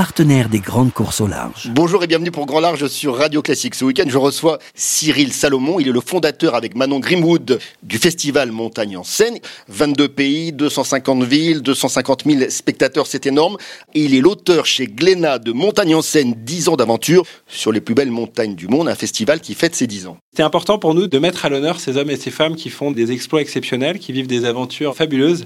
partenaire 0.00 0.48
des 0.48 0.60
grandes 0.60 0.94
courses 0.94 1.20
au 1.20 1.26
large. 1.26 1.68
Bonjour 1.74 2.02
et 2.02 2.06
bienvenue 2.06 2.30
pour 2.30 2.46
Grand 2.46 2.60
Large 2.60 2.86
sur 2.86 3.18
Radio 3.18 3.42
Classique. 3.42 3.74
Ce 3.74 3.84
week-end, 3.84 4.06
je 4.08 4.16
reçois 4.16 4.58
Cyril 4.74 5.30
Salomon. 5.30 5.78
Il 5.78 5.88
est 5.88 5.92
le 5.92 6.00
fondateur 6.00 6.54
avec 6.54 6.74
Manon 6.74 7.00
Grimwood 7.00 7.58
du 7.82 7.98
festival 7.98 8.50
Montagne 8.50 8.96
en 8.96 9.04
Seine. 9.04 9.36
22 9.68 10.08
pays, 10.08 10.52
250 10.52 11.22
villes, 11.24 11.60
250 11.60 12.22
000 12.24 12.48
spectateurs, 12.48 13.06
c'est 13.06 13.26
énorme. 13.26 13.58
Et 13.92 14.04
il 14.04 14.14
est 14.14 14.22
l'auteur 14.22 14.64
chez 14.64 14.86
Glénat 14.86 15.38
de 15.38 15.52
Montagne 15.52 15.94
en 15.94 16.00
Seine, 16.00 16.32
10 16.34 16.70
ans 16.70 16.76
d'aventure 16.76 17.24
sur 17.46 17.70
les 17.70 17.82
plus 17.82 17.94
belles 17.94 18.10
montagnes 18.10 18.54
du 18.54 18.68
monde, 18.68 18.88
un 18.88 18.94
festival 18.94 19.40
qui 19.40 19.52
fête 19.52 19.74
ses 19.74 19.86
10 19.86 20.06
ans. 20.06 20.16
C'est 20.34 20.44
important 20.44 20.78
pour 20.78 20.94
nous 20.94 21.08
de 21.08 21.18
mettre 21.18 21.44
à 21.44 21.50
l'honneur 21.50 21.78
ces 21.78 21.98
hommes 21.98 22.08
et 22.08 22.16
ces 22.16 22.30
femmes 22.30 22.56
qui 22.56 22.70
font 22.70 22.90
des 22.90 23.12
exploits 23.12 23.42
exceptionnels, 23.42 23.98
qui 23.98 24.12
vivent 24.12 24.28
des 24.28 24.46
aventures 24.46 24.96
fabuleuses. 24.96 25.44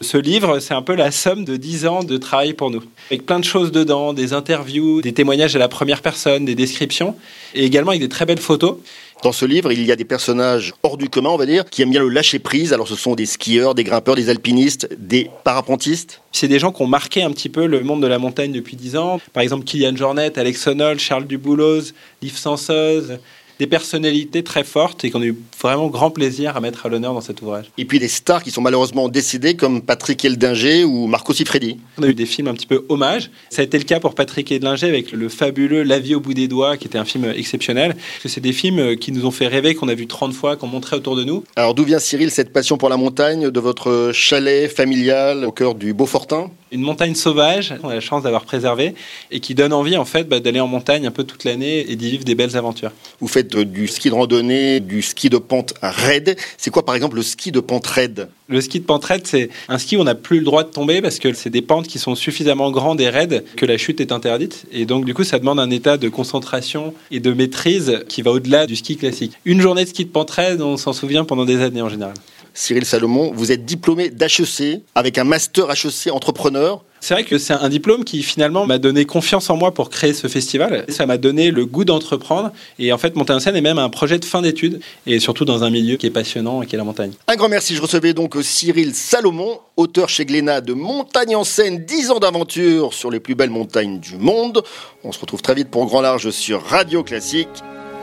Ce 0.00 0.16
livre, 0.16 0.60
c'est 0.60 0.74
un 0.74 0.82
peu 0.82 0.94
la 0.94 1.10
somme 1.10 1.44
de 1.44 1.56
10 1.56 1.86
ans 1.86 2.04
de 2.04 2.16
travail 2.18 2.52
pour 2.52 2.70
nous, 2.70 2.82
avec 3.10 3.26
plein 3.26 3.40
de 3.40 3.44
choses 3.44 3.72
dedans 3.72 3.95
des 4.12 4.32
interviews, 4.32 5.02
des 5.02 5.12
témoignages 5.12 5.56
à 5.56 5.58
la 5.58 5.68
première 5.68 6.02
personne, 6.02 6.44
des 6.44 6.54
descriptions, 6.54 7.14
et 7.54 7.64
également 7.64 7.90
avec 7.90 8.00
des 8.00 8.08
très 8.08 8.26
belles 8.26 8.38
photos. 8.38 8.76
Dans 9.22 9.32
ce 9.32 9.46
livre, 9.46 9.72
il 9.72 9.84
y 9.84 9.90
a 9.90 9.96
des 9.96 10.04
personnages 10.04 10.74
hors 10.82 10.98
du 10.98 11.08
commun, 11.08 11.30
on 11.30 11.38
va 11.38 11.46
dire, 11.46 11.64
qui 11.64 11.80
aiment 11.82 11.90
bien 11.90 12.02
le 12.02 12.10
lâcher 12.10 12.38
prise. 12.38 12.72
Alors, 12.72 12.86
ce 12.86 12.96
sont 12.96 13.14
des 13.14 13.24
skieurs, 13.24 13.74
des 13.74 13.82
grimpeurs, 13.82 14.14
des 14.14 14.28
alpinistes, 14.28 14.88
des 14.98 15.30
parapentistes. 15.42 16.20
C'est 16.32 16.48
des 16.48 16.58
gens 16.58 16.70
qui 16.70 16.82
ont 16.82 16.86
marqué 16.86 17.22
un 17.22 17.30
petit 17.30 17.48
peu 17.48 17.66
le 17.66 17.80
monde 17.80 18.02
de 18.02 18.06
la 18.06 18.18
montagne 18.18 18.52
depuis 18.52 18.76
10 18.76 18.96
ans. 18.96 19.20
Par 19.32 19.42
exemple, 19.42 19.64
Kylian 19.64 19.96
Jornet, 19.96 20.38
Alex 20.38 20.62
Sonol, 20.62 20.98
Charles 20.98 21.26
Dubouloz, 21.26 21.94
Yves 22.20 22.36
Sanseuse, 22.36 23.18
des 23.58 23.66
personnalités 23.66 24.42
très 24.42 24.64
fortes 24.64 25.04
et 25.04 25.10
qu'on 25.10 25.22
a 25.22 25.26
eu 25.26 25.36
vraiment 25.60 25.88
grand 25.88 26.10
plaisir 26.10 26.56
à 26.56 26.60
mettre 26.60 26.86
à 26.86 26.88
l'honneur 26.88 27.14
dans 27.14 27.20
cet 27.20 27.42
ouvrage. 27.42 27.70
Et 27.78 27.84
puis 27.84 27.98
des 27.98 28.08
stars 28.08 28.42
qui 28.42 28.50
sont 28.50 28.60
malheureusement 28.60 29.08
décédés 29.08 29.54
comme 29.54 29.82
Patrick 29.82 30.24
Eldinger 30.24 30.84
ou 30.84 31.06
Marco 31.06 31.32
Siffredi. 31.32 31.78
On 31.98 32.02
a 32.02 32.08
eu 32.08 32.14
des 32.14 32.26
films 32.26 32.48
un 32.48 32.54
petit 32.54 32.66
peu 32.66 32.84
hommages. 32.88 33.30
Ça 33.50 33.62
a 33.62 33.64
été 33.64 33.78
le 33.78 33.84
cas 33.84 34.00
pour 34.00 34.14
Patrick 34.14 34.50
Eldinger 34.52 34.86
avec 34.86 35.12
le 35.12 35.28
fabuleux 35.28 35.82
La 35.82 35.98
vie 35.98 36.14
au 36.14 36.20
bout 36.20 36.34
des 36.34 36.48
doigts 36.48 36.76
qui 36.76 36.86
était 36.86 36.98
un 36.98 37.04
film 37.04 37.32
exceptionnel. 37.34 37.94
Parce 37.94 38.22
que 38.22 38.28
c'est 38.28 38.40
des 38.40 38.52
films 38.52 38.96
qui 38.96 39.12
nous 39.12 39.26
ont 39.26 39.30
fait 39.30 39.46
rêver, 39.46 39.74
qu'on 39.74 39.88
a 39.88 39.94
vu 39.94 40.06
30 40.06 40.32
fois, 40.32 40.56
qu'on 40.56 40.66
montrait 40.66 40.96
autour 40.96 41.16
de 41.16 41.24
nous. 41.24 41.44
Alors 41.56 41.74
d'où 41.74 41.84
vient 41.84 41.98
Cyril 41.98 42.30
cette 42.30 42.52
passion 42.52 42.76
pour 42.76 42.88
la 42.88 42.96
montagne 42.96 43.50
de 43.50 43.60
votre 43.60 44.10
chalet 44.12 44.70
familial 44.70 45.44
au 45.44 45.52
cœur 45.52 45.74
du 45.74 45.94
Beaufortin? 45.94 46.50
Une 46.72 46.80
montagne 46.80 47.14
sauvage 47.14 47.74
qu'on 47.80 47.90
a 47.90 47.94
la 47.94 48.00
chance 48.00 48.24
d'avoir 48.24 48.44
préservée 48.44 48.94
et 49.30 49.38
qui 49.38 49.54
donne 49.54 49.72
envie 49.72 49.96
en 49.96 50.04
fait 50.04 50.28
bah, 50.28 50.40
d'aller 50.40 50.58
en 50.58 50.66
montagne 50.66 51.06
un 51.06 51.12
peu 51.12 51.22
toute 51.22 51.44
l'année 51.44 51.88
et 51.88 51.94
d'y 51.94 52.10
vivre 52.10 52.24
des 52.24 52.34
belles 52.34 52.56
aventures. 52.56 52.90
Vous 53.20 53.28
faites 53.28 53.56
du 53.56 53.86
ski 53.86 54.10
de 54.10 54.14
randonnée, 54.14 54.80
du 54.80 55.00
ski 55.00 55.30
de 55.30 55.38
pente 55.38 55.74
raide. 55.80 56.36
C'est 56.58 56.70
quoi 56.70 56.84
par 56.84 56.96
exemple 56.96 57.16
le 57.16 57.22
ski 57.22 57.52
de 57.52 57.60
pente 57.60 57.86
raide? 57.86 58.28
Le 58.48 58.60
ski 58.60 58.80
de 58.80 58.84
pente 58.84 59.04
raide, 59.04 59.26
c'est 59.26 59.48
un 59.68 59.78
ski 59.78 59.96
où 59.96 60.00
on 60.00 60.04
n'a 60.04 60.16
plus 60.16 60.38
le 60.40 60.44
droit 60.44 60.64
de 60.64 60.70
tomber 60.70 61.00
parce 61.00 61.20
que 61.20 61.32
c'est 61.32 61.50
des 61.50 61.62
pentes 61.62 61.86
qui 61.86 62.00
sont 62.00 62.16
suffisamment 62.16 62.72
grandes 62.72 63.00
et 63.00 63.10
raides 63.10 63.44
que 63.56 63.64
la 63.64 63.78
chute 63.78 64.00
est 64.00 64.10
interdite. 64.10 64.66
Et 64.72 64.86
donc 64.86 65.04
du 65.04 65.14
coup, 65.14 65.24
ça 65.24 65.38
demande 65.38 65.60
un 65.60 65.70
état 65.70 65.96
de 65.96 66.08
concentration 66.08 66.94
et 67.12 67.20
de 67.20 67.32
maîtrise 67.32 68.00
qui 68.08 68.22
va 68.22 68.32
au-delà 68.32 68.66
du 68.66 68.74
ski 68.74 68.96
classique. 68.96 69.32
Une 69.44 69.60
journée 69.60 69.84
de 69.84 69.88
ski 69.88 70.04
de 70.04 70.10
pente 70.10 70.30
raide, 70.32 70.60
on 70.62 70.76
s'en 70.76 70.92
souvient 70.92 71.24
pendant 71.24 71.44
des 71.44 71.62
années 71.62 71.82
en 71.82 71.88
général. 71.88 72.14
Cyril 72.56 72.86
Salomon, 72.86 73.32
vous 73.34 73.52
êtes 73.52 73.66
diplômé 73.66 74.08
d'HEC 74.08 74.80
avec 74.94 75.18
un 75.18 75.24
master 75.24 75.70
HEC 75.70 76.10
entrepreneur. 76.10 76.82
C'est 77.00 77.12
vrai 77.12 77.24
que 77.24 77.36
c'est 77.36 77.52
un 77.52 77.68
diplôme 77.68 78.02
qui 78.02 78.22
finalement 78.22 78.64
m'a 78.64 78.78
donné 78.78 79.04
confiance 79.04 79.50
en 79.50 79.56
moi 79.58 79.74
pour 79.74 79.90
créer 79.90 80.14
ce 80.14 80.26
festival. 80.26 80.86
Ça 80.88 81.04
m'a 81.04 81.18
donné 81.18 81.50
le 81.50 81.66
goût 81.66 81.84
d'entreprendre. 81.84 82.50
Et 82.78 82.94
en 82.94 82.98
fait, 82.98 83.14
monter 83.14 83.34
en 83.34 83.40
scène 83.40 83.56
est 83.56 83.60
même 83.60 83.78
un 83.78 83.90
projet 83.90 84.18
de 84.18 84.24
fin 84.24 84.40
d'études 84.40 84.80
et 85.06 85.20
surtout 85.20 85.44
dans 85.44 85.64
un 85.64 85.70
milieu 85.70 85.98
qui 85.98 86.06
est 86.06 86.10
passionnant 86.10 86.62
et 86.62 86.66
qui 86.66 86.76
est 86.76 86.78
la 86.78 86.84
montagne. 86.84 87.12
Un 87.28 87.36
grand 87.36 87.50
merci. 87.50 87.74
Je 87.76 87.82
recevais 87.82 88.14
donc 88.14 88.34
Cyril 88.40 88.94
Salomon, 88.94 89.60
auteur 89.76 90.08
chez 90.08 90.24
Glénat 90.24 90.62
de 90.62 90.72
Montagne 90.72 91.36
en 91.36 91.44
scène, 91.44 91.84
10 91.84 92.10
ans 92.12 92.20
d'aventure 92.20 92.94
sur 92.94 93.10
les 93.10 93.20
plus 93.20 93.34
belles 93.34 93.50
montagnes 93.50 94.00
du 94.00 94.16
monde. 94.16 94.62
On 95.04 95.12
se 95.12 95.20
retrouve 95.20 95.42
très 95.42 95.54
vite 95.54 95.68
pour 95.68 95.84
Grand 95.84 96.00
Large 96.00 96.30
sur 96.30 96.62
Radio 96.62 97.04
Classique. 97.04 97.48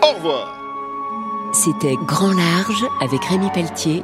Au 0.03 0.15
revoir. 0.15 0.59
C'était 1.53 1.95
Grand 2.07 2.33
Large 2.33 2.85
avec 3.01 3.25
Rémi 3.25 3.47
Pelletier 3.51 4.03